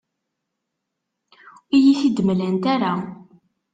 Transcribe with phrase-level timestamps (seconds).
[1.73, 2.93] Ur iyi-t-id-mlant ara.